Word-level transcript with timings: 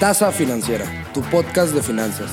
Tasa 0.00 0.32
Financiera, 0.32 0.84
tu 1.14 1.22
podcast 1.22 1.72
de 1.72 1.82
finanzas. 1.82 2.30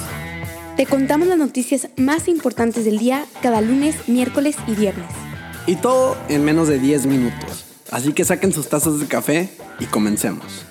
Te 0.75 0.85
contamos 0.85 1.27
las 1.27 1.37
noticias 1.37 1.89
más 1.95 2.27
importantes 2.27 2.85
del 2.85 2.97
día 2.97 3.25
cada 3.41 3.61
lunes, 3.61 4.07
miércoles 4.07 4.55
y 4.67 4.73
viernes. 4.73 5.07
Y 5.67 5.75
todo 5.75 6.17
en 6.27 6.43
menos 6.43 6.67
de 6.67 6.79
10 6.79 7.05
minutos. 7.05 7.65
Así 7.91 8.13
que 8.13 8.25
saquen 8.25 8.51
sus 8.51 8.67
tazas 8.67 8.99
de 8.99 9.05
café 9.05 9.49
y 9.79 9.85
comencemos. 9.85 10.65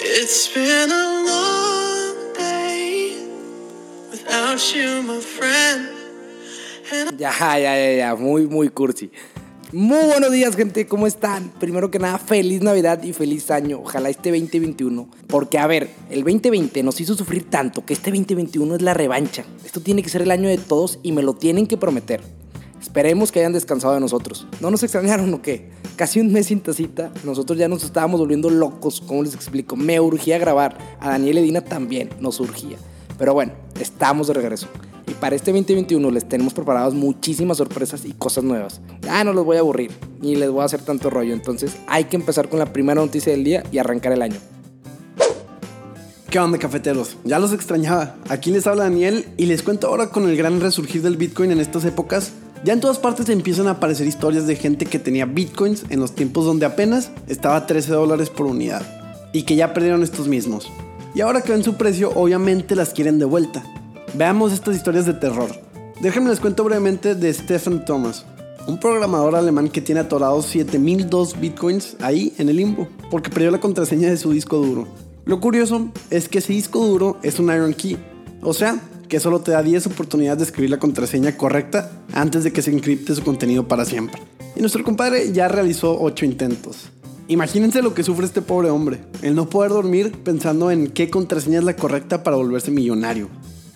It's 0.00 0.48
been 0.54 0.90
a 0.90 1.06
long 1.26 2.34
day 2.34 3.16
without 4.10 4.60
you, 4.74 5.02
my 5.02 5.17
friend. 5.17 5.17
Ya, 7.18 7.32
ya, 7.58 7.58
ya, 7.58 7.96
ya, 7.96 8.14
muy, 8.14 8.46
muy 8.46 8.68
cursi. 8.68 9.10
Muy 9.72 10.06
buenos 10.06 10.30
días, 10.30 10.54
gente, 10.54 10.86
¿cómo 10.86 11.08
están? 11.08 11.50
Primero 11.58 11.90
que 11.90 11.98
nada, 11.98 12.16
feliz 12.16 12.62
Navidad 12.62 13.02
y 13.02 13.12
feliz 13.12 13.50
año. 13.50 13.80
Ojalá 13.80 14.08
este 14.08 14.30
2021. 14.30 15.08
Porque, 15.26 15.58
a 15.58 15.66
ver, 15.66 15.90
el 16.10 16.22
2020 16.22 16.80
nos 16.84 17.00
hizo 17.00 17.16
sufrir 17.16 17.50
tanto 17.50 17.84
que 17.84 17.92
este 17.92 18.12
2021 18.12 18.76
es 18.76 18.82
la 18.82 18.94
revancha. 18.94 19.44
Esto 19.64 19.80
tiene 19.80 20.04
que 20.04 20.10
ser 20.10 20.22
el 20.22 20.30
año 20.30 20.48
de 20.48 20.58
todos 20.58 21.00
y 21.02 21.10
me 21.10 21.24
lo 21.24 21.34
tienen 21.34 21.66
que 21.66 21.76
prometer. 21.76 22.20
Esperemos 22.80 23.32
que 23.32 23.40
hayan 23.40 23.52
descansado 23.52 23.94
de 23.94 24.00
nosotros. 24.00 24.46
¿No 24.60 24.70
nos 24.70 24.84
extrañaron 24.84 25.34
o 25.34 25.42
qué? 25.42 25.70
Casi 25.96 26.20
un 26.20 26.32
mes 26.32 26.46
sin 26.46 26.60
tacita, 26.60 27.10
nosotros 27.24 27.58
ya 27.58 27.66
nos 27.66 27.82
estábamos 27.82 28.20
volviendo 28.20 28.48
locos, 28.48 29.02
¿cómo 29.04 29.24
les 29.24 29.34
explico? 29.34 29.74
Me 29.74 29.98
urgía 29.98 30.38
grabar, 30.38 30.78
a 31.00 31.10
Daniel 31.10 31.38
Edina 31.38 31.62
también 31.62 32.10
nos 32.20 32.38
urgía. 32.38 32.78
Pero 33.18 33.34
bueno, 33.34 33.54
estamos 33.80 34.28
de 34.28 34.34
regreso. 34.34 34.68
Para 35.20 35.34
este 35.34 35.50
2021 35.52 36.10
les 36.10 36.28
tenemos 36.28 36.54
preparadas 36.54 36.94
muchísimas 36.94 37.56
sorpresas 37.56 38.04
y 38.04 38.12
cosas 38.12 38.44
nuevas. 38.44 38.80
Ya 39.02 39.24
no 39.24 39.32
los 39.32 39.44
voy 39.44 39.56
a 39.56 39.60
aburrir, 39.60 39.90
ni 40.20 40.36
les 40.36 40.50
voy 40.50 40.62
a 40.62 40.66
hacer 40.66 40.82
tanto 40.82 41.10
rollo. 41.10 41.32
Entonces 41.32 41.76
hay 41.86 42.04
que 42.04 42.16
empezar 42.16 42.48
con 42.48 42.58
la 42.58 42.72
primera 42.72 43.00
noticia 43.00 43.32
del 43.32 43.44
día 43.44 43.62
y 43.72 43.78
arrancar 43.78 44.12
el 44.12 44.22
año. 44.22 44.36
¿Qué 46.30 46.38
onda, 46.38 46.58
cafeteros? 46.58 47.16
Ya 47.24 47.38
los 47.38 47.52
extrañaba. 47.52 48.16
Aquí 48.28 48.50
les 48.50 48.66
habla 48.66 48.84
Daniel 48.84 49.26
y 49.36 49.46
les 49.46 49.62
cuento 49.62 49.88
ahora 49.88 50.10
con 50.10 50.28
el 50.28 50.36
gran 50.36 50.60
resurgir 50.60 51.02
del 51.02 51.16
Bitcoin 51.16 51.50
en 51.50 51.60
estas 51.60 51.84
épocas 51.84 52.32
ya 52.64 52.72
en 52.72 52.80
todas 52.80 52.98
partes 52.98 53.28
empiezan 53.28 53.68
a 53.68 53.72
aparecer 53.72 54.06
historias 54.06 54.46
de 54.46 54.56
gente 54.56 54.84
que 54.84 54.98
tenía 54.98 55.26
bitcoins 55.26 55.84
en 55.90 56.00
los 56.00 56.14
tiempos 56.14 56.44
donde 56.44 56.66
apenas 56.66 57.10
estaba 57.28 57.66
13 57.66 57.92
dólares 57.92 58.30
por 58.30 58.46
unidad 58.46 58.82
y 59.32 59.42
que 59.42 59.54
ya 59.54 59.72
perdieron 59.72 60.02
estos 60.02 60.26
mismos. 60.26 60.70
Y 61.14 61.20
ahora 61.20 61.42
que 61.42 61.52
ven 61.52 61.62
su 61.62 61.76
precio, 61.76 62.10
obviamente 62.14 62.74
las 62.74 62.92
quieren 62.92 63.18
de 63.18 63.24
vuelta. 63.24 63.64
Veamos 64.14 64.52
estas 64.52 64.76
historias 64.76 65.06
de 65.06 65.14
terror. 65.14 65.50
Déjenme 66.00 66.30
les 66.30 66.40
cuento 66.40 66.64
brevemente 66.64 67.14
de 67.14 67.32
Stephen 67.32 67.84
Thomas, 67.84 68.24
un 68.66 68.80
programador 68.80 69.36
alemán 69.36 69.68
que 69.68 69.80
tiene 69.80 70.00
atorados 70.00 70.46
7002 70.46 71.38
bitcoins 71.38 71.96
ahí 72.00 72.32
en 72.38 72.48
el 72.48 72.56
limbo, 72.56 72.88
porque 73.10 73.30
perdió 73.30 73.50
la 73.50 73.60
contraseña 73.60 74.08
de 74.08 74.16
su 74.16 74.32
disco 74.32 74.56
duro. 74.56 74.88
Lo 75.24 75.40
curioso 75.40 75.90
es 76.10 76.28
que 76.28 76.38
ese 76.38 76.54
disco 76.54 76.84
duro 76.84 77.18
es 77.22 77.38
un 77.38 77.52
Iron 77.52 77.74
Key, 77.74 77.98
o 78.42 78.54
sea, 78.54 78.80
que 79.08 79.20
solo 79.20 79.40
te 79.40 79.52
da 79.52 79.62
10 79.62 79.88
oportunidades 79.88 80.38
de 80.38 80.44
escribir 80.44 80.70
la 80.70 80.78
contraseña 80.78 81.36
correcta 81.36 81.90
antes 82.12 82.44
de 82.44 82.52
que 82.52 82.62
se 82.62 82.70
encripte 82.70 83.14
su 83.14 83.22
contenido 83.22 83.68
para 83.68 83.84
siempre. 83.84 84.22
Y 84.56 84.60
nuestro 84.60 84.84
compadre 84.84 85.32
ya 85.32 85.48
realizó 85.48 86.00
8 86.00 86.24
intentos. 86.24 86.90
Imagínense 87.28 87.82
lo 87.82 87.92
que 87.92 88.04
sufre 88.04 88.24
este 88.24 88.40
pobre 88.40 88.70
hombre, 88.70 89.00
el 89.20 89.34
no 89.34 89.50
poder 89.50 89.70
dormir 89.70 90.12
pensando 90.24 90.70
en 90.70 90.88
qué 90.88 91.10
contraseña 91.10 91.58
es 91.58 91.64
la 91.64 91.76
correcta 91.76 92.22
para 92.22 92.38
volverse 92.38 92.70
millonario. 92.70 93.28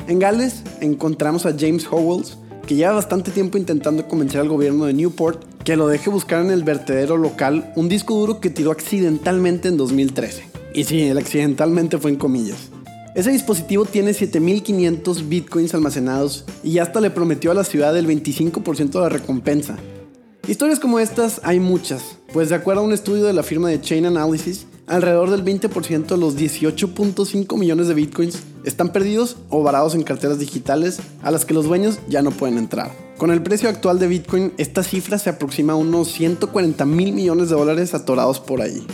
En 0.08 0.18
Gales 0.18 0.62
encontramos 0.80 1.46
a 1.46 1.54
James 1.56 1.86
Howells, 1.90 2.36
que 2.66 2.74
lleva 2.74 2.92
bastante 2.92 3.30
tiempo 3.30 3.56
intentando 3.56 4.08
convencer 4.08 4.40
al 4.40 4.48
gobierno 4.48 4.86
de 4.86 4.94
Newport 4.94 5.44
que 5.62 5.76
lo 5.76 5.86
deje 5.86 6.10
buscar 6.10 6.44
en 6.44 6.50
el 6.50 6.64
vertedero 6.64 7.16
local 7.16 7.72
un 7.76 7.88
disco 7.88 8.14
duro 8.14 8.40
que 8.40 8.50
tiró 8.50 8.72
accidentalmente 8.72 9.68
en 9.68 9.76
2013. 9.76 10.44
Y 10.74 10.84
sí, 10.84 11.02
el 11.02 11.18
accidentalmente 11.18 11.98
fue 11.98 12.10
en 12.10 12.16
comillas. 12.16 12.70
Ese 13.14 13.30
dispositivo 13.30 13.84
tiene 13.84 14.12
7500 14.14 15.28
bitcoins 15.28 15.74
almacenados 15.74 16.46
y 16.64 16.78
hasta 16.78 17.00
le 17.00 17.10
prometió 17.10 17.50
a 17.50 17.54
la 17.54 17.64
ciudad 17.64 17.96
el 17.96 18.08
25% 18.08 18.90
de 18.90 19.00
la 19.00 19.08
recompensa. 19.08 19.76
Historias 20.48 20.80
como 20.80 20.98
estas 20.98 21.40
hay 21.44 21.60
muchas, 21.60 22.16
pues 22.32 22.48
de 22.48 22.56
acuerdo 22.56 22.80
a 22.80 22.84
un 22.84 22.92
estudio 22.92 23.24
de 23.24 23.34
la 23.34 23.44
firma 23.44 23.68
de 23.68 23.80
Chain 23.80 24.06
Analysis, 24.06 24.66
alrededor 24.86 25.30
del 25.30 25.44
20% 25.44 26.06
de 26.06 26.16
los 26.16 26.36
18.5 26.36 27.58
millones 27.58 27.88
de 27.88 27.94
bitcoins 27.94 28.42
están 28.64 28.92
perdidos 28.92 29.36
o 29.48 29.62
varados 29.62 29.94
en 29.94 30.02
carteras 30.02 30.38
digitales 30.38 31.00
a 31.22 31.30
las 31.30 31.44
que 31.44 31.54
los 31.54 31.66
dueños 31.66 31.98
ya 32.08 32.22
no 32.22 32.30
pueden 32.30 32.58
entrar. 32.58 32.92
Con 33.18 33.30
el 33.30 33.42
precio 33.42 33.68
actual 33.68 34.00
de 34.00 34.08
Bitcoin, 34.08 34.52
esta 34.58 34.82
cifra 34.82 35.16
se 35.16 35.30
aproxima 35.30 35.74
a 35.74 35.76
unos 35.76 36.08
140 36.08 36.84
mil 36.86 37.12
millones 37.12 37.50
de 37.50 37.54
dólares 37.54 37.94
atorados 37.94 38.40
por 38.40 38.60
ahí. 38.60 38.84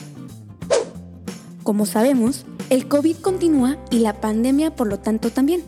Como 1.63 1.87
sabemos, 1.87 2.45
el 2.69 2.89
COVID 2.89 3.17
continúa 3.17 3.79
y 3.91 4.01
la 4.01 4.21
pandemia 4.21 4.75
por 4.77 4.87
lo 4.87 4.99
tanto 4.99 5.31
también. 5.31 5.63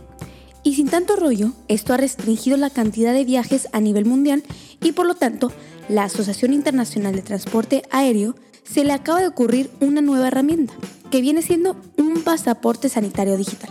Y 0.63 0.75
sin 0.75 0.89
tanto 0.89 1.17
rollo, 1.17 1.53
esto 1.69 1.95
ha 1.95 1.97
restringido 1.97 2.59
la 2.59 2.69
cantidad 2.69 3.15
de 3.15 3.25
viajes 3.25 3.69
a 3.73 3.81
nivel 3.81 4.05
mundial 4.05 4.43
y 4.83 4.93
por 4.93 5.07
lo 5.07 5.15
tanto, 5.15 5.51
la 5.89 6.05
Asociación 6.05 6.53
Internacional 6.53 7.15
de 7.15 7.23
Transporte 7.23 7.83
Aéreo 7.91 8.35
se 8.65 8.85
le 8.85 8.93
acaba 8.93 9.21
de 9.21 9.29
ocurrir 9.29 9.71
una 9.81 10.01
nueva 10.01 10.29
herramienta, 10.29 10.75
que 11.11 11.21
viene 11.21 11.43
siendo 11.43 11.77
un 11.97 12.23
pasaporte 12.23 12.89
sanitario 12.89 13.37
digital. 13.37 13.71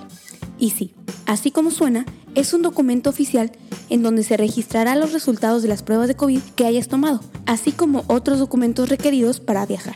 Y 0.57 0.71
sí, 0.71 0.93
así 1.25 1.51
como 1.51 1.71
suena, 1.71 2.05
es 2.35 2.53
un 2.53 2.61
documento 2.61 3.09
oficial 3.09 3.51
en 3.89 4.03
donde 4.03 4.23
se 4.23 4.37
registrará 4.37 4.95
los 4.95 5.13
resultados 5.13 5.61
de 5.61 5.69
las 5.69 5.83
pruebas 5.83 6.07
de 6.07 6.15
COVID 6.15 6.41
que 6.55 6.65
hayas 6.65 6.87
tomado, 6.87 7.21
así 7.45 7.71
como 7.71 8.03
otros 8.07 8.39
documentos 8.39 8.89
requeridos 8.89 9.39
para 9.39 9.65
viajar. 9.65 9.95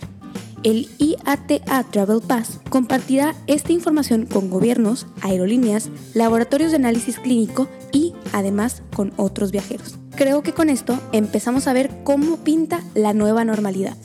El 0.63 0.87
IATA 0.97 1.83
Travel 1.91 2.21
Pass 2.21 2.61
compartirá 2.69 3.35
esta 3.47 3.73
información 3.73 4.25
con 4.25 4.49
gobiernos, 4.49 5.07
aerolíneas, 5.21 5.89
laboratorios 6.13 6.71
de 6.71 6.77
análisis 6.77 7.19
clínico 7.19 7.67
y 7.91 8.13
además 8.31 8.81
con 8.95 9.11
otros 9.17 9.51
viajeros. 9.51 9.99
Creo 10.15 10.41
que 10.41 10.53
con 10.53 10.69
esto 10.69 10.97
empezamos 11.11 11.67
a 11.67 11.73
ver 11.73 11.91
cómo 12.05 12.37
pinta 12.37 12.81
la 12.95 13.13
nueva 13.13 13.43
normalidad. 13.43 13.97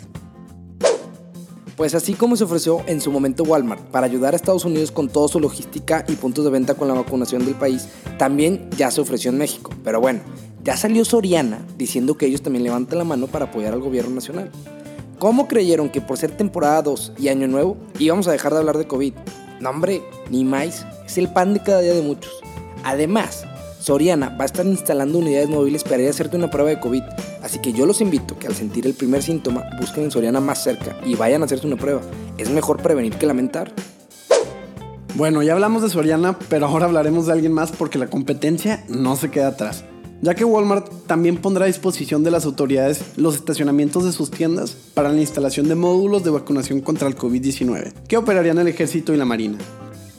Pues 1.78 1.94
así 1.94 2.14
como 2.14 2.34
se 2.34 2.42
ofreció 2.42 2.82
en 2.88 3.00
su 3.00 3.12
momento 3.12 3.44
Walmart 3.44 3.80
para 3.92 4.04
ayudar 4.04 4.32
a 4.32 4.36
Estados 4.36 4.64
Unidos 4.64 4.90
con 4.90 5.08
toda 5.08 5.28
su 5.28 5.38
logística 5.38 6.04
y 6.08 6.16
puntos 6.16 6.44
de 6.44 6.50
venta 6.50 6.74
con 6.74 6.88
la 6.88 6.94
vacunación 6.94 7.44
del 7.44 7.54
país, 7.54 7.86
también 8.18 8.68
ya 8.76 8.90
se 8.90 9.00
ofreció 9.00 9.30
en 9.30 9.38
México. 9.38 9.70
Pero 9.84 10.00
bueno, 10.00 10.18
ya 10.64 10.76
salió 10.76 11.04
Soriana 11.04 11.64
diciendo 11.76 12.16
que 12.16 12.26
ellos 12.26 12.42
también 12.42 12.64
levantan 12.64 12.98
la 12.98 13.04
mano 13.04 13.28
para 13.28 13.44
apoyar 13.44 13.74
al 13.74 13.80
gobierno 13.80 14.16
nacional. 14.16 14.50
¿Cómo 15.20 15.46
creyeron 15.46 15.88
que 15.88 16.00
por 16.00 16.18
ser 16.18 16.36
temporada 16.36 16.82
2 16.82 17.12
y 17.16 17.28
año 17.28 17.46
nuevo 17.46 17.76
íbamos 18.00 18.26
a 18.26 18.32
dejar 18.32 18.54
de 18.54 18.58
hablar 18.58 18.76
de 18.76 18.88
COVID? 18.88 19.14
No 19.60 19.70
hombre, 19.70 20.02
ni 20.30 20.44
más, 20.44 20.84
es 21.06 21.16
el 21.16 21.32
pan 21.32 21.54
de 21.54 21.62
cada 21.62 21.80
día 21.80 21.94
de 21.94 22.02
muchos. 22.02 22.32
Además, 22.82 23.44
Soriana 23.80 24.30
va 24.30 24.42
a 24.42 24.46
estar 24.46 24.66
instalando 24.66 25.18
unidades 25.18 25.48
móviles 25.48 25.84
para 25.84 26.02
ir 26.02 26.08
a 26.08 26.10
hacerte 26.10 26.36
una 26.36 26.50
prueba 26.50 26.70
de 26.70 26.80
COVID. 26.80 27.02
Así 27.42 27.60
que 27.60 27.72
yo 27.72 27.86
los 27.86 28.00
invito 28.00 28.38
que 28.38 28.46
al 28.46 28.54
sentir 28.54 28.86
el 28.86 28.94
primer 28.94 29.22
síntoma 29.22 29.64
busquen 29.80 30.04
en 30.04 30.10
Soriana 30.10 30.40
más 30.40 30.62
cerca 30.62 30.96
y 31.04 31.14
vayan 31.14 31.42
a 31.42 31.44
hacerse 31.44 31.66
una 31.66 31.76
prueba. 31.76 32.00
Es 32.36 32.50
mejor 32.50 32.82
prevenir 32.82 33.14
que 33.14 33.26
lamentar. 33.26 33.72
Bueno, 35.14 35.42
ya 35.42 35.54
hablamos 35.54 35.82
de 35.82 35.90
Soriana, 35.90 36.38
pero 36.48 36.66
ahora 36.66 36.86
hablaremos 36.86 37.26
de 37.26 37.32
alguien 37.32 37.52
más 37.52 37.72
porque 37.72 37.98
la 37.98 38.08
competencia 38.08 38.84
no 38.88 39.16
se 39.16 39.30
queda 39.30 39.48
atrás 39.48 39.84
ya 40.20 40.34
que 40.34 40.44
Walmart 40.44 41.06
también 41.06 41.36
pondrá 41.36 41.64
a 41.64 41.68
disposición 41.68 42.24
de 42.24 42.30
las 42.30 42.44
autoridades 42.44 43.02
los 43.16 43.36
estacionamientos 43.36 44.04
de 44.04 44.12
sus 44.12 44.30
tiendas 44.30 44.72
para 44.94 45.10
la 45.10 45.20
instalación 45.20 45.68
de 45.68 45.74
módulos 45.74 46.24
de 46.24 46.30
vacunación 46.30 46.80
contra 46.80 47.08
el 47.08 47.16
COVID-19, 47.16 47.92
que 48.08 48.16
operarían 48.16 48.58
el 48.58 48.68
ejército 48.68 49.14
y 49.14 49.16
la 49.16 49.24
marina. 49.24 49.58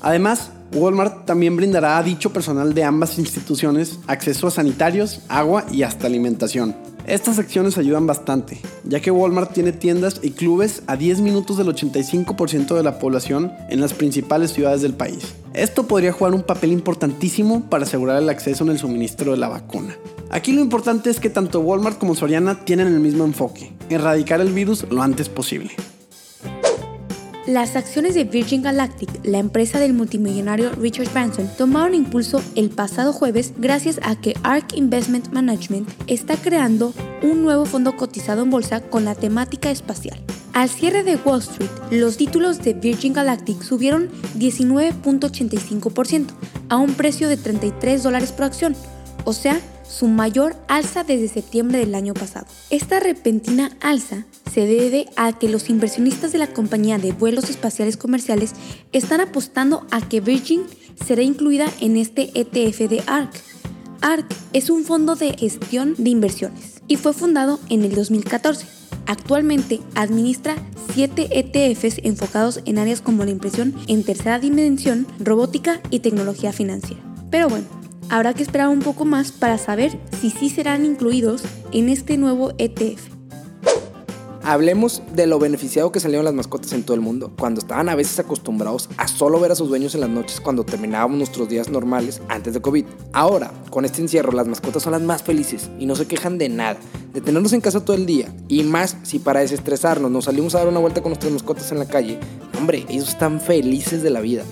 Además, 0.01 0.51
Walmart 0.73 1.25
también 1.25 1.55
brindará 1.55 1.97
a 1.97 2.03
dicho 2.03 2.31
personal 2.31 2.73
de 2.73 2.83
ambas 2.83 3.17
instituciones 3.17 3.99
acceso 4.07 4.47
a 4.47 4.51
sanitarios, 4.51 5.21
agua 5.27 5.65
y 5.71 5.83
hasta 5.83 6.07
alimentación. 6.07 6.75
Estas 7.07 7.39
acciones 7.39 7.79
ayudan 7.79 8.05
bastante, 8.05 8.61
ya 8.83 8.99
que 8.99 9.09
Walmart 9.09 9.51
tiene 9.51 9.71
tiendas 9.71 10.19
y 10.21 10.29
clubes 10.29 10.83
a 10.85 10.95
10 10.95 11.21
minutos 11.21 11.57
del 11.57 11.67
85% 11.69 12.75
de 12.75 12.83
la 12.83 12.99
población 12.99 13.51
en 13.69 13.81
las 13.81 13.95
principales 13.95 14.51
ciudades 14.51 14.83
del 14.83 14.93
país. 14.93 15.33
Esto 15.55 15.87
podría 15.87 16.13
jugar 16.13 16.35
un 16.35 16.43
papel 16.43 16.71
importantísimo 16.71 17.67
para 17.67 17.85
asegurar 17.85 18.21
el 18.21 18.29
acceso 18.29 18.63
en 18.63 18.69
el 18.69 18.77
suministro 18.77 19.31
de 19.31 19.37
la 19.37 19.49
vacuna. 19.49 19.97
Aquí 20.29 20.51
lo 20.51 20.61
importante 20.61 21.09
es 21.09 21.19
que 21.19 21.31
tanto 21.31 21.61
Walmart 21.61 21.97
como 21.97 22.13
Soriana 22.13 22.63
tienen 22.63 22.87
el 22.87 22.99
mismo 22.99 23.23
enfoque, 23.23 23.73
erradicar 23.89 24.39
el 24.39 24.53
virus 24.53 24.85
lo 24.91 25.01
antes 25.01 25.29
posible. 25.29 25.71
Las 27.49 27.75
acciones 27.75 28.13
de 28.13 28.25
Virgin 28.25 28.61
Galactic, 28.61 29.09
la 29.23 29.39
empresa 29.39 29.79
del 29.79 29.93
multimillonario 29.93 30.69
Richard 30.73 31.11
Branson, 31.11 31.49
tomaron 31.57 31.95
impulso 31.95 32.43
el 32.53 32.69
pasado 32.69 33.11
jueves 33.11 33.53
gracias 33.57 33.99
a 34.03 34.15
que 34.15 34.35
ARK 34.43 34.77
Investment 34.77 35.29
Management 35.29 35.89
está 36.05 36.35
creando 36.35 36.93
un 37.23 37.41
nuevo 37.41 37.65
fondo 37.65 37.97
cotizado 37.97 38.43
en 38.43 38.51
bolsa 38.51 38.81
con 38.81 39.03
la 39.03 39.15
temática 39.15 39.71
espacial. 39.71 40.19
Al 40.53 40.69
cierre 40.69 41.01
de 41.01 41.15
Wall 41.15 41.39
Street, 41.39 41.71
los 41.89 42.17
títulos 42.17 42.61
de 42.61 42.73
Virgin 42.73 43.13
Galactic 43.13 43.63
subieron 43.63 44.11
19.85% 44.37 46.27
a 46.69 46.77
un 46.77 46.93
precio 46.93 47.27
de 47.29 47.37
33 47.37 48.03
dólares 48.03 48.31
por 48.31 48.45
acción, 48.45 48.75
o 49.23 49.33
sea, 49.33 49.59
su 49.89 50.07
mayor 50.07 50.55
alza 50.67 51.03
desde 51.03 51.27
septiembre 51.27 51.79
del 51.79 51.95
año 51.95 52.13
pasado. 52.13 52.45
Esta 52.69 52.99
repentina 52.99 53.75
alza 53.81 54.25
se 54.51 54.65
debe 54.65 55.07
a 55.15 55.37
que 55.37 55.49
los 55.49 55.69
inversionistas 55.69 56.31
de 56.31 56.37
la 56.37 56.47
compañía 56.47 56.97
de 56.99 57.11
vuelos 57.11 57.49
espaciales 57.49 57.97
comerciales 57.97 58.53
están 58.93 59.19
apostando 59.19 59.85
a 59.91 60.01
que 60.07 60.21
Virgin 60.21 60.61
será 61.05 61.23
incluida 61.23 61.65
en 61.81 61.97
este 61.97 62.29
ETF 62.39 62.89
de 62.89 63.03
ARK. 63.07 63.31
ARK 64.01 64.25
es 64.53 64.69
un 64.69 64.85
fondo 64.85 65.15
de 65.15 65.33
gestión 65.33 65.95
de 65.97 66.09
inversiones 66.09 66.81
y 66.87 66.97
fue 66.97 67.13
fundado 67.13 67.59
en 67.69 67.83
el 67.83 67.95
2014. 67.95 68.67
Actualmente 69.07 69.79
administra 69.95 70.55
7 70.93 71.29
ETFs 71.31 71.99
enfocados 72.03 72.61
en 72.65 72.77
áreas 72.77 73.01
como 73.01 73.25
la 73.25 73.31
impresión 73.31 73.73
en 73.87 74.03
tercera 74.03 74.39
dimensión, 74.39 75.07
robótica 75.19 75.81
y 75.89 75.99
tecnología 75.99 76.53
financiera. 76.53 77.01
Pero 77.31 77.49
bueno, 77.49 77.78
habrá 78.09 78.33
que 78.33 78.43
esperar 78.43 78.67
un 78.69 78.79
poco 78.79 79.05
más 79.05 79.31
para 79.31 79.57
saber 79.57 79.97
si 80.19 80.29
sí 80.29 80.49
serán 80.49 80.85
incluidos 80.85 81.43
en 81.71 81.89
este 81.89 82.17
nuevo 82.17 82.51
ETF. 82.57 83.19
Hablemos 84.41 85.03
de 85.13 85.27
lo 85.27 85.37
beneficiado 85.37 85.91
que 85.91 85.99
salieron 85.99 86.25
las 86.25 86.33
mascotas 86.33 86.73
en 86.73 86.83
todo 86.83 86.95
el 86.95 87.01
mundo, 87.01 87.31
cuando 87.37 87.59
estaban 87.59 87.87
a 87.87 87.93
veces 87.93 88.17
acostumbrados 88.17 88.89
a 88.97 89.07
solo 89.07 89.39
ver 89.39 89.51
a 89.51 89.55
sus 89.55 89.69
dueños 89.69 89.93
en 89.93 90.01
las 90.01 90.09
noches 90.09 90.41
cuando 90.41 90.63
terminábamos 90.63 91.17
nuestros 91.17 91.49
días 91.49 91.69
normales 91.69 92.19
antes 92.29 92.55
de 92.55 92.61
COVID. 92.61 92.85
Ahora, 93.13 93.51
con 93.69 93.85
este 93.85 94.01
encierro, 94.01 94.31
las 94.31 94.47
mascotas 94.47 94.81
son 94.81 94.93
las 94.93 95.03
más 95.03 95.21
felices 95.21 95.69
y 95.77 95.85
no 95.85 95.95
se 95.95 96.07
quejan 96.07 96.39
de 96.39 96.49
nada, 96.49 96.79
de 97.13 97.21
tenernos 97.21 97.53
en 97.53 97.61
casa 97.61 97.85
todo 97.85 97.95
el 97.95 98.07
día. 98.07 98.33
Y 98.47 98.63
más 98.63 98.97
si 99.03 99.19
para 99.19 99.41
desestresarnos 99.41 100.09
nos 100.09 100.25
salimos 100.25 100.55
a 100.55 100.59
dar 100.59 100.69
una 100.69 100.79
vuelta 100.79 101.01
con 101.01 101.11
nuestras 101.11 101.31
mascotas 101.31 101.71
en 101.71 101.77
la 101.77 101.85
calle, 101.85 102.17
hombre, 102.57 102.85
ellos 102.89 103.09
están 103.09 103.41
felices 103.41 104.01
de 104.01 104.09
la 104.09 104.21
vida. 104.21 104.45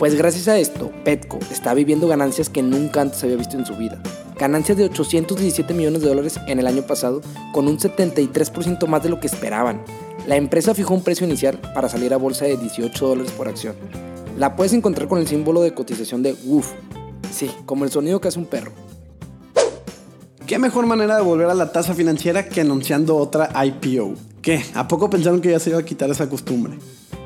Pues 0.00 0.16
gracias 0.16 0.48
a 0.48 0.58
esto, 0.58 0.90
Petco 1.04 1.38
está 1.52 1.74
viviendo 1.74 2.08
ganancias 2.08 2.48
que 2.48 2.62
nunca 2.62 3.02
antes 3.02 3.22
había 3.22 3.36
visto 3.36 3.56
en 3.56 3.66
su 3.66 3.76
vida 3.76 4.02
ganancias 4.40 4.78
de 4.78 4.84
817 4.84 5.74
millones 5.74 6.00
de 6.00 6.08
dólares 6.08 6.40
en 6.46 6.58
el 6.58 6.66
año 6.66 6.80
pasado, 6.80 7.20
con 7.52 7.68
un 7.68 7.78
73% 7.78 8.86
más 8.86 9.02
de 9.02 9.10
lo 9.10 9.20
que 9.20 9.26
esperaban. 9.26 9.82
La 10.26 10.36
empresa 10.36 10.74
fijó 10.74 10.94
un 10.94 11.04
precio 11.04 11.26
inicial 11.26 11.60
para 11.74 11.90
salir 11.90 12.14
a 12.14 12.16
bolsa 12.16 12.46
de 12.46 12.56
18 12.56 13.06
dólares 13.06 13.32
por 13.32 13.48
acción. 13.48 13.76
La 14.38 14.56
puedes 14.56 14.72
encontrar 14.72 15.08
con 15.08 15.18
el 15.18 15.28
símbolo 15.28 15.60
de 15.60 15.74
cotización 15.74 16.22
de 16.22 16.34
WOOF. 16.46 16.72
Sí, 17.30 17.50
como 17.66 17.84
el 17.84 17.90
sonido 17.90 18.22
que 18.22 18.28
hace 18.28 18.38
un 18.38 18.46
perro. 18.46 18.72
¿Qué 20.46 20.58
mejor 20.58 20.86
manera 20.86 21.16
de 21.16 21.22
volver 21.22 21.50
a 21.50 21.54
la 21.54 21.70
tasa 21.70 21.92
financiera 21.92 22.48
que 22.48 22.62
anunciando 22.62 23.18
otra 23.18 23.50
IPO? 23.62 24.14
¿Qué? 24.40 24.64
¿A 24.72 24.88
poco 24.88 25.10
pensaron 25.10 25.42
que 25.42 25.50
ya 25.50 25.60
se 25.60 25.68
iba 25.68 25.78
a 25.78 25.84
quitar 25.84 26.08
esa 26.08 26.30
costumbre? 26.30 26.78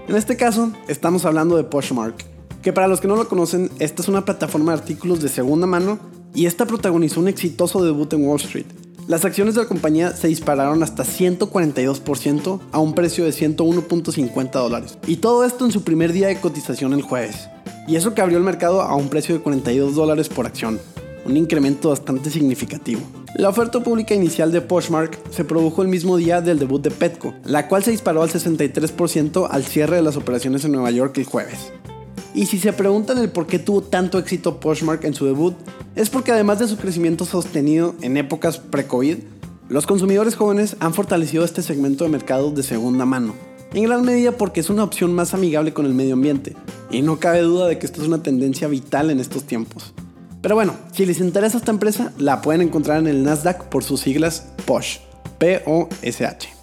En 0.08 0.16
este 0.16 0.36
caso, 0.36 0.72
estamos 0.88 1.24
hablando 1.24 1.56
de 1.56 1.62
Poshmark, 1.62 2.33
que 2.64 2.72
para 2.72 2.88
los 2.88 3.00
que 3.02 3.08
no 3.08 3.14
lo 3.14 3.28
conocen, 3.28 3.70
esta 3.78 4.00
es 4.00 4.08
una 4.08 4.24
plataforma 4.24 4.72
de 4.72 4.78
artículos 4.78 5.20
de 5.20 5.28
segunda 5.28 5.66
mano 5.66 5.98
y 6.34 6.46
esta 6.46 6.64
protagonizó 6.64 7.20
un 7.20 7.28
exitoso 7.28 7.84
debut 7.84 8.10
en 8.14 8.26
Wall 8.26 8.40
Street. 8.40 8.64
Las 9.06 9.26
acciones 9.26 9.54
de 9.54 9.60
la 9.60 9.68
compañía 9.68 10.16
se 10.16 10.28
dispararon 10.28 10.82
hasta 10.82 11.04
142% 11.04 12.60
a 12.72 12.78
un 12.78 12.94
precio 12.94 13.26
de 13.26 13.32
101.50 13.32 14.50
dólares. 14.50 14.98
Y 15.06 15.16
todo 15.16 15.44
esto 15.44 15.66
en 15.66 15.72
su 15.72 15.84
primer 15.84 16.14
día 16.14 16.28
de 16.28 16.40
cotización 16.40 16.94
el 16.94 17.02
jueves. 17.02 17.50
Y 17.86 17.96
eso 17.96 18.14
que 18.14 18.22
abrió 18.22 18.38
el 18.38 18.44
mercado 18.44 18.80
a 18.80 18.94
un 18.94 19.10
precio 19.10 19.34
de 19.34 19.42
42 19.42 19.94
dólares 19.94 20.30
por 20.30 20.46
acción, 20.46 20.80
un 21.26 21.36
incremento 21.36 21.90
bastante 21.90 22.30
significativo. 22.30 23.02
La 23.36 23.50
oferta 23.50 23.82
pública 23.82 24.14
inicial 24.14 24.52
de 24.52 24.62
Poshmark 24.62 25.20
se 25.30 25.44
produjo 25.44 25.82
el 25.82 25.88
mismo 25.88 26.16
día 26.16 26.40
del 26.40 26.58
debut 26.58 26.82
de 26.82 26.90
Petco, 26.90 27.34
la 27.44 27.68
cual 27.68 27.84
se 27.84 27.90
disparó 27.90 28.22
al 28.22 28.30
63% 28.30 29.48
al 29.50 29.64
cierre 29.64 29.96
de 29.96 30.02
las 30.02 30.16
operaciones 30.16 30.64
en 30.64 30.72
Nueva 30.72 30.90
York 30.92 31.18
el 31.18 31.24
jueves. 31.24 31.70
Y 32.34 32.46
si 32.46 32.58
se 32.58 32.72
preguntan 32.72 33.18
el 33.18 33.30
por 33.30 33.46
qué 33.46 33.60
tuvo 33.60 33.80
tanto 33.80 34.18
éxito 34.18 34.58
Poshmark 34.58 35.04
en 35.04 35.14
su 35.14 35.24
debut, 35.24 35.54
es 35.94 36.10
porque 36.10 36.32
además 36.32 36.58
de 36.58 36.66
su 36.66 36.76
crecimiento 36.76 37.24
sostenido 37.24 37.94
en 38.00 38.16
épocas 38.16 38.58
pre-COVID, 38.58 39.18
los 39.68 39.86
consumidores 39.86 40.34
jóvenes 40.34 40.76
han 40.80 40.94
fortalecido 40.94 41.44
este 41.44 41.62
segmento 41.62 42.02
de 42.02 42.10
mercado 42.10 42.50
de 42.50 42.64
segunda 42.64 43.06
mano, 43.06 43.34
en 43.72 43.84
gran 43.84 44.02
medida 44.02 44.32
porque 44.32 44.60
es 44.60 44.68
una 44.68 44.82
opción 44.82 45.14
más 45.14 45.32
amigable 45.32 45.72
con 45.72 45.86
el 45.86 45.94
medio 45.94 46.14
ambiente, 46.14 46.56
y 46.90 47.02
no 47.02 47.20
cabe 47.20 47.40
duda 47.40 47.68
de 47.68 47.78
que 47.78 47.86
esto 47.86 48.02
es 48.02 48.08
una 48.08 48.22
tendencia 48.22 48.66
vital 48.66 49.10
en 49.10 49.20
estos 49.20 49.44
tiempos. 49.44 49.94
Pero 50.42 50.56
bueno, 50.56 50.74
si 50.92 51.06
les 51.06 51.20
interesa 51.20 51.56
esta 51.56 51.70
empresa, 51.70 52.12
la 52.18 52.42
pueden 52.42 52.62
encontrar 52.62 52.98
en 52.98 53.06
el 53.06 53.22
Nasdaq 53.22 53.68
por 53.68 53.84
sus 53.84 54.00
siglas 54.00 54.48
POSH, 54.66 54.98
P-O-S-H. 55.38 56.53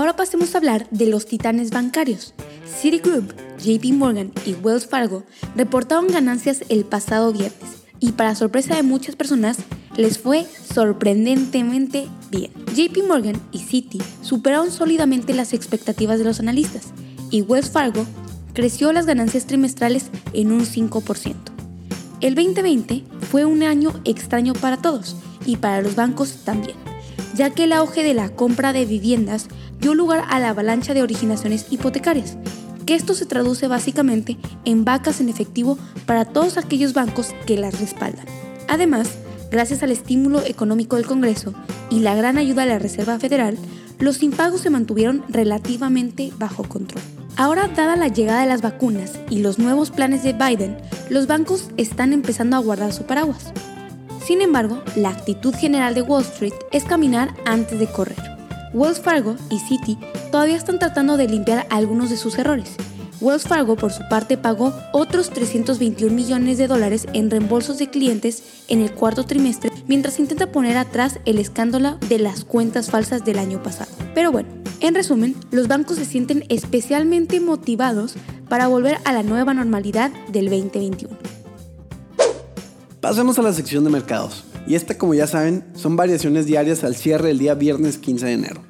Ahora 0.00 0.16
pasemos 0.16 0.54
a 0.54 0.58
hablar 0.58 0.88
de 0.90 1.04
los 1.04 1.26
titanes 1.26 1.72
bancarios. 1.72 2.32
Citigroup 2.64 3.34
JP 3.62 3.92
Morgan 3.92 4.32
y 4.46 4.54
Wells 4.54 4.86
Fargo 4.86 5.24
reportaron 5.56 6.06
ganancias 6.06 6.64
el 6.70 6.86
pasado 6.86 7.34
viernes 7.34 7.82
y 7.98 8.12
para 8.12 8.34
sorpresa 8.34 8.76
de 8.76 8.82
muchas 8.82 9.14
personas 9.14 9.58
les 9.96 10.18
fue 10.18 10.46
sorprendentemente 10.72 12.08
bien. 12.30 12.50
JP 12.74 13.08
Morgan 13.08 13.38
y 13.52 13.58
Citi 13.58 14.00
superaron 14.22 14.70
sólidamente 14.70 15.34
las 15.34 15.52
expectativas 15.52 16.18
de 16.18 16.24
los 16.24 16.40
analistas 16.40 16.94
y 17.30 17.42
Wells 17.42 17.68
Fargo 17.68 18.06
creció 18.54 18.94
las 18.94 19.04
ganancias 19.04 19.44
trimestrales 19.44 20.06
en 20.32 20.50
un 20.50 20.62
5%. 20.62 21.34
El 22.22 22.34
2020 22.36 23.04
fue 23.30 23.44
un 23.44 23.62
año 23.62 23.92
extraño 24.06 24.54
para 24.54 24.78
todos 24.78 25.16
y 25.44 25.56
para 25.56 25.82
los 25.82 25.94
bancos 25.94 26.36
también, 26.42 26.76
ya 27.40 27.50
que 27.50 27.64
el 27.64 27.72
auge 27.72 28.04
de 28.04 28.14
la 28.14 28.28
compra 28.28 28.72
de 28.72 28.84
viviendas 28.84 29.48
dio 29.80 29.94
lugar 29.94 30.24
a 30.28 30.38
la 30.38 30.50
avalancha 30.50 30.94
de 30.94 31.02
originaciones 31.02 31.66
hipotecarias 31.70 32.36
esto 32.94 33.14
se 33.14 33.26
traduce 33.26 33.68
básicamente 33.68 34.36
en 34.64 34.84
vacas 34.84 35.20
en 35.20 35.28
efectivo 35.28 35.78
para 36.06 36.24
todos 36.24 36.58
aquellos 36.58 36.92
bancos 36.92 37.34
que 37.46 37.56
las 37.56 37.80
respaldan. 37.80 38.26
Además, 38.68 39.10
gracias 39.50 39.82
al 39.82 39.90
estímulo 39.90 40.42
económico 40.44 40.96
del 40.96 41.06
Congreso 41.06 41.54
y 41.88 42.00
la 42.00 42.14
gran 42.14 42.38
ayuda 42.38 42.62
de 42.62 42.70
la 42.70 42.78
Reserva 42.78 43.18
Federal, 43.18 43.56
los 43.98 44.22
impagos 44.22 44.62
se 44.62 44.70
mantuvieron 44.70 45.24
relativamente 45.28 46.32
bajo 46.38 46.64
control. 46.64 47.02
Ahora, 47.36 47.68
dada 47.68 47.96
la 47.96 48.08
llegada 48.08 48.40
de 48.40 48.48
las 48.48 48.62
vacunas 48.62 49.12
y 49.30 49.38
los 49.38 49.58
nuevos 49.58 49.90
planes 49.90 50.22
de 50.22 50.32
Biden, 50.32 50.76
los 51.08 51.26
bancos 51.26 51.70
están 51.76 52.12
empezando 52.12 52.56
a 52.56 52.60
guardar 52.60 52.92
su 52.92 53.04
paraguas. 53.04 53.52
Sin 54.24 54.42
embargo, 54.42 54.82
la 54.96 55.10
actitud 55.10 55.54
general 55.54 55.94
de 55.94 56.02
Wall 56.02 56.22
Street 56.22 56.54
es 56.72 56.84
caminar 56.84 57.34
antes 57.46 57.78
de 57.78 57.86
correr. 57.86 58.18
Wells 58.72 59.00
Fargo 59.00 59.36
y 59.50 59.58
Citi 59.58 59.98
todavía 60.30 60.56
están 60.56 60.78
tratando 60.78 61.16
de 61.16 61.26
limpiar 61.26 61.66
algunos 61.70 62.10
de 62.10 62.16
sus 62.16 62.38
errores. 62.38 62.76
Wells 63.20 63.44
Fargo, 63.44 63.76
por 63.76 63.92
su 63.92 64.06
parte, 64.08 64.38
pagó 64.38 64.72
otros 64.92 65.30
321 65.30 66.14
millones 66.14 66.56
de 66.56 66.68
dólares 66.68 67.06
en 67.12 67.30
reembolsos 67.30 67.78
de 67.78 67.90
clientes 67.90 68.64
en 68.68 68.80
el 68.80 68.92
cuarto 68.92 69.24
trimestre, 69.24 69.70
mientras 69.86 70.18
intenta 70.18 70.52
poner 70.52 70.78
atrás 70.78 71.18
el 71.24 71.38
escándalo 71.38 71.98
de 72.08 72.18
las 72.18 72.44
cuentas 72.44 72.90
falsas 72.90 73.24
del 73.24 73.38
año 73.38 73.62
pasado. 73.62 73.90
Pero 74.14 74.32
bueno, 74.32 74.48
en 74.80 74.94
resumen, 74.94 75.34
los 75.50 75.68
bancos 75.68 75.98
se 75.98 76.06
sienten 76.06 76.44
especialmente 76.48 77.40
motivados 77.40 78.14
para 78.48 78.68
volver 78.68 78.98
a 79.04 79.12
la 79.12 79.22
nueva 79.22 79.52
normalidad 79.52 80.10
del 80.28 80.48
2021. 80.48 81.39
Pasemos 83.10 83.40
a 83.40 83.42
la 83.42 83.52
sección 83.52 83.82
de 83.82 83.90
mercados. 83.90 84.44
Y 84.68 84.76
esta, 84.76 84.96
como 84.96 85.14
ya 85.14 85.26
saben, 85.26 85.64
son 85.74 85.96
variaciones 85.96 86.46
diarias 86.46 86.84
al 86.84 86.94
cierre 86.94 87.26
del 87.26 87.40
día 87.40 87.54
viernes 87.54 87.98
15 87.98 88.24
de 88.24 88.32
enero. 88.34 88.60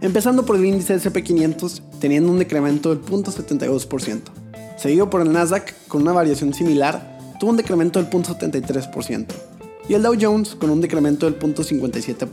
Empezando 0.00 0.46
por 0.46 0.56
el 0.56 0.64
índice 0.64 0.96
SP500, 0.96 1.82
teniendo 2.00 2.32
un 2.32 2.38
decremento 2.38 2.88
del 2.88 3.04
0.72%. 3.04 4.20
Seguido 4.78 5.10
por 5.10 5.20
el 5.20 5.30
Nasdaq, 5.30 5.74
con 5.86 6.00
una 6.00 6.12
variación 6.12 6.54
similar, 6.54 7.18
tuvo 7.38 7.50
un 7.50 7.58
decremento 7.58 8.02
del 8.02 8.08
0.73%. 8.08 9.26
Y 9.86 9.92
el 9.92 10.02
Dow 10.02 10.16
Jones 10.18 10.54
con 10.54 10.70
un 10.70 10.80
decremento 10.80 11.26
del 11.26 11.38
0.57%. 11.38 12.26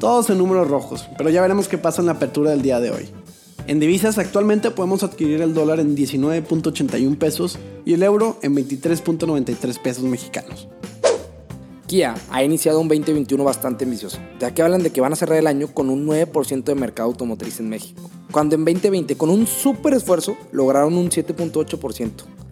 Todos 0.00 0.30
en 0.30 0.38
números 0.38 0.70
rojos, 0.70 1.06
pero 1.18 1.28
ya 1.28 1.42
veremos 1.42 1.68
qué 1.68 1.76
pasa 1.76 2.00
en 2.00 2.06
la 2.06 2.12
apertura 2.12 2.52
del 2.52 2.62
día 2.62 2.80
de 2.80 2.92
hoy. 2.92 3.10
En 3.66 3.78
divisas 3.78 4.16
actualmente 4.16 4.70
podemos 4.70 5.02
adquirir 5.02 5.42
el 5.42 5.52
dólar 5.52 5.80
en 5.80 5.94
19.81 5.94 7.18
pesos 7.18 7.58
y 7.84 7.92
el 7.92 8.02
euro 8.02 8.38
en 8.42 8.56
23.93 8.56 9.82
pesos 9.82 10.04
mexicanos. 10.04 10.68
Ha 12.02 12.42
iniciado 12.42 12.80
un 12.80 12.88
2021 12.88 13.44
bastante 13.44 13.84
ambicioso, 13.84 14.18
ya 14.40 14.52
que 14.52 14.62
hablan 14.62 14.82
de 14.82 14.90
que 14.90 15.00
van 15.00 15.12
a 15.12 15.16
cerrar 15.16 15.38
el 15.38 15.46
año 15.46 15.68
con 15.68 15.90
un 15.90 16.06
9% 16.06 16.64
de 16.64 16.74
mercado 16.74 17.08
automotriz 17.10 17.60
en 17.60 17.68
México, 17.68 18.10
cuando 18.32 18.56
en 18.56 18.64
2020 18.64 19.16
con 19.16 19.30
un 19.30 19.46
súper 19.46 19.94
esfuerzo 19.94 20.36
lograron 20.50 20.96
un 20.96 21.10
7.8%. 21.10 22.43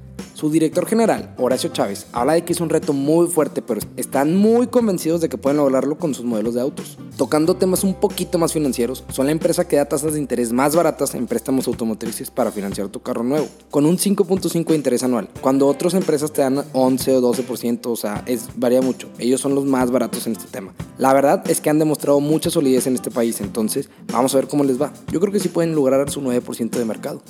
Su 0.43 0.51
director 0.51 0.87
general, 0.87 1.37
Horacio 1.39 1.71
Chávez, 1.71 2.09
habla 2.11 2.33
de 2.33 2.45
que 2.45 2.53
es 2.53 2.61
un 2.61 2.69
reto 2.69 2.93
muy 2.93 3.29
fuerte, 3.29 3.63
pero 3.63 3.81
están 3.97 4.35
muy 4.35 4.67
convencidos 4.67 5.21
de 5.21 5.29
que 5.29 5.39
pueden 5.39 5.59
lograrlo 5.59 5.99
con 5.99 6.15
sus 6.15 6.25
modelos 6.25 6.55
de 6.55 6.61
autos. 6.61 6.99
Tocando 7.17 7.55
temas 7.55 7.85
un 7.85 7.95
poquito 7.95 8.39
más 8.39 8.53
financieros, 8.53 9.05
son 9.09 9.27
la 9.27 9.31
empresa 9.31 9.69
que 9.69 9.77
da 9.77 9.85
tasas 9.85 10.15
de 10.15 10.19
interés 10.19 10.53
más 10.53 10.75
baratas 10.75 11.15
en 11.15 11.29
préstamos 11.29 11.69
automotrices 11.69 12.33
para 12.33 12.51
financiar 12.51 12.89
tu 12.89 13.01
carro 13.01 13.23
nuevo, 13.23 13.47
con 13.71 13.87
un 13.87 13.99
5.5 13.99 14.67
de 14.67 14.75
interés 14.75 15.05
anual, 15.05 15.29
cuando 15.41 15.69
otras 15.69 15.95
empresas 15.95 16.33
te 16.33 16.43
dan 16.43 16.65
11 16.73 17.19
o 17.19 17.33
12%, 17.33 17.87
o 17.87 17.95
sea, 17.95 18.25
es, 18.27 18.49
varía 18.57 18.83
mucho. 18.83 19.11
Ellos 19.21 19.41
son 19.41 19.55
los 19.55 19.65
más 19.65 19.93
baratos 19.93 20.27
en 20.27 20.33
este 20.33 20.49
tema. 20.51 20.75
La 20.99 21.15
verdad 21.15 21.49
es 21.49 21.61
que 21.61 21.71
han 21.71 21.79
demostrado 21.79 22.19
mucha 22.19 22.51
solidez 22.51 22.89
en 22.89 22.97
este 22.97 23.13
país, 23.13 23.41
entonces 23.41 23.91
vamos 24.13 24.35
a 24.35 24.39
ver 24.39 24.49
cómo 24.49 24.65
les 24.65 24.83
va. 24.83 24.93
Yo 25.13 25.21
creo 25.21 25.33
que 25.33 25.39
sí 25.39 25.51
pueden 25.51 25.77
lograr 25.77 26.11
su 26.11 26.21
9% 26.21 26.71
de 26.71 26.85
mercado. 26.85 27.23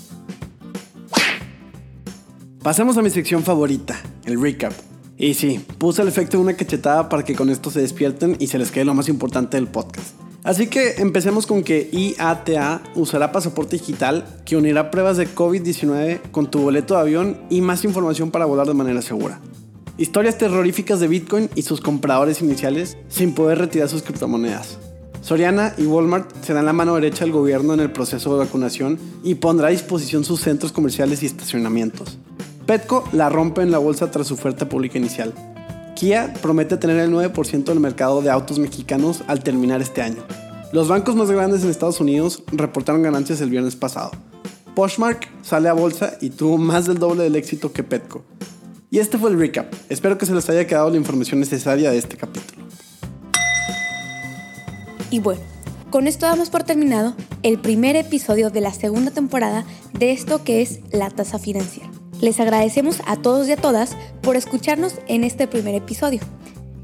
Pasemos 2.62 2.96
a 2.96 3.02
mi 3.02 3.10
sección 3.10 3.42
favorita, 3.42 4.00
el 4.24 4.40
recap. 4.40 4.72
Y 5.18 5.34
sí, 5.34 5.60
puse 5.78 6.00
el 6.00 6.06
efecto 6.06 6.36
de 6.36 6.44
una 6.44 6.54
cachetada 6.54 7.08
para 7.08 7.24
que 7.24 7.34
con 7.34 7.50
esto 7.50 7.72
se 7.72 7.80
despierten 7.80 8.36
y 8.38 8.46
se 8.46 8.56
les 8.56 8.70
quede 8.70 8.84
lo 8.84 8.94
más 8.94 9.08
importante 9.08 9.56
del 9.56 9.66
podcast. 9.66 10.14
Así 10.44 10.68
que 10.68 10.94
empecemos 10.98 11.48
con 11.48 11.64
que 11.64 11.90
IATA 11.92 12.80
usará 12.94 13.32
pasaporte 13.32 13.78
digital 13.78 14.24
que 14.44 14.56
unirá 14.56 14.92
pruebas 14.92 15.16
de 15.16 15.28
COVID-19 15.28 16.30
con 16.30 16.52
tu 16.52 16.60
boleto 16.60 16.94
de 16.94 17.00
avión 17.00 17.40
y 17.50 17.62
más 17.62 17.84
información 17.84 18.30
para 18.30 18.44
volar 18.44 18.68
de 18.68 18.74
manera 18.74 19.02
segura. 19.02 19.40
Historias 19.98 20.38
terroríficas 20.38 21.00
de 21.00 21.08
Bitcoin 21.08 21.50
y 21.56 21.62
sus 21.62 21.80
compradores 21.80 22.42
iniciales 22.42 22.96
sin 23.08 23.34
poder 23.34 23.58
retirar 23.58 23.88
sus 23.88 24.04
criptomonedas. 24.04 24.78
Soriana 25.20 25.74
y 25.78 25.86
Walmart 25.86 26.44
serán 26.44 26.66
la 26.66 26.72
mano 26.72 26.94
derecha 26.94 27.24
del 27.24 27.32
gobierno 27.32 27.74
en 27.74 27.80
el 27.80 27.90
proceso 27.90 28.32
de 28.32 28.44
vacunación 28.44 29.00
y 29.24 29.34
pondrá 29.36 29.66
a 29.66 29.70
disposición 29.70 30.24
sus 30.24 30.40
centros 30.40 30.70
comerciales 30.70 31.24
y 31.24 31.26
estacionamientos. 31.26 32.18
Petco 32.66 33.02
la 33.12 33.28
rompe 33.28 33.62
en 33.62 33.72
la 33.72 33.78
bolsa 33.78 34.10
tras 34.10 34.28
su 34.28 34.34
oferta 34.34 34.68
pública 34.68 34.96
inicial. 34.96 35.34
Kia 35.96 36.32
promete 36.40 36.76
tener 36.76 36.98
el 36.98 37.10
9% 37.12 37.64
del 37.64 37.80
mercado 37.80 38.22
de 38.22 38.30
autos 38.30 38.58
mexicanos 38.58 39.24
al 39.26 39.42
terminar 39.42 39.82
este 39.82 40.00
año. 40.00 40.22
Los 40.72 40.88
bancos 40.88 41.16
más 41.16 41.30
grandes 41.30 41.64
en 41.64 41.70
Estados 41.70 42.00
Unidos 42.00 42.44
reportaron 42.52 43.02
ganancias 43.02 43.40
el 43.40 43.50
viernes 43.50 43.76
pasado. 43.76 44.12
Poshmark 44.74 45.28
sale 45.42 45.68
a 45.68 45.74
bolsa 45.74 46.16
y 46.20 46.30
tuvo 46.30 46.56
más 46.56 46.86
del 46.86 46.98
doble 46.98 47.24
del 47.24 47.36
éxito 47.36 47.72
que 47.72 47.82
Petco. 47.82 48.24
Y 48.90 49.00
este 49.00 49.18
fue 49.18 49.30
el 49.30 49.38
recap. 49.38 49.72
Espero 49.88 50.16
que 50.16 50.26
se 50.26 50.34
les 50.34 50.48
haya 50.48 50.66
quedado 50.66 50.88
la 50.88 50.96
información 50.96 51.40
necesaria 51.40 51.90
de 51.90 51.98
este 51.98 52.16
capítulo. 52.16 52.62
Y 55.10 55.18
bueno, 55.18 55.42
con 55.90 56.06
esto 56.06 56.26
damos 56.26 56.48
por 56.48 56.62
terminado 56.62 57.14
el 57.42 57.58
primer 57.58 57.96
episodio 57.96 58.50
de 58.50 58.62
la 58.62 58.72
segunda 58.72 59.10
temporada 59.10 59.66
de 59.92 60.12
esto 60.12 60.42
que 60.44 60.62
es 60.62 60.80
la 60.90 61.10
tasa 61.10 61.38
financiera. 61.38 62.01
Les 62.22 62.38
agradecemos 62.38 63.02
a 63.04 63.16
todos 63.16 63.48
y 63.48 63.52
a 63.52 63.56
todas 63.56 63.96
por 64.22 64.36
escucharnos 64.36 64.94
en 65.08 65.24
este 65.24 65.48
primer 65.48 65.74
episodio. 65.74 66.20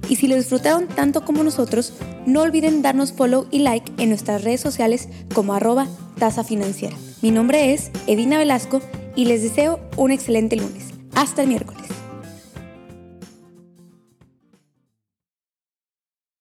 Y 0.09 0.17
si 0.17 0.27
lo 0.27 0.35
disfrutaron 0.35 0.89
tanto 0.89 1.25
como 1.25 1.45
nosotros, 1.45 1.93
no 2.27 2.43
olviden 2.43 2.83
darnos 2.83 3.13
follow 3.13 3.47
y 3.53 3.61
like 3.61 3.93
en 4.03 4.09
nuestras 4.09 4.43
redes 4.43 4.61
sociales 4.61 5.09
como 5.33 5.55
arroba 5.55 5.87
tasa 6.19 6.43
financiera. 6.43 6.97
Mi 7.23 7.31
nombre 7.31 7.73
es 7.73 7.93
Edina 8.09 8.37
Velasco 8.39 8.81
y 9.15 9.27
les 9.27 9.43
deseo 9.43 9.79
un 9.97 10.11
excelente 10.11 10.57
lunes. 10.57 10.87
Hasta 11.15 11.43
el 11.43 11.49
miércoles. 11.49 11.87